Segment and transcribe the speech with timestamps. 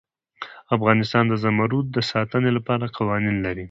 [0.75, 3.59] افغانستان د زمرد د ساتنې لپاره قوانین لري.